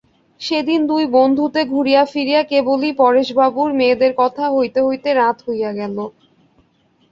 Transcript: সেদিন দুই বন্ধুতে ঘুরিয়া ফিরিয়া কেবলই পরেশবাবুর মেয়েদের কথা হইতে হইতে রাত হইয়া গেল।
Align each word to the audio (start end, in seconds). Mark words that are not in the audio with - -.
সেদিন 0.41 0.79
দুই 0.87 1.03
বন্ধুতে 1.15 1.61
ঘুরিয়া 1.65 2.03
ফিরিয়া 2.05 2.41
কেবলই 2.51 2.91
পরেশবাবুর 3.01 3.69
মেয়েদের 3.79 4.11
কথা 4.17 4.43
হইতে 4.55 4.79
হইতে 4.87 5.09
রাত 5.13 5.37
হইয়া 5.47 5.71
গেল। 5.79 5.97